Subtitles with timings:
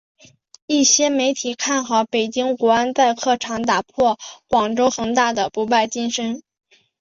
[0.65, 6.41] 一些媒体看好北京国安在客场打破广州恒大的不败金身。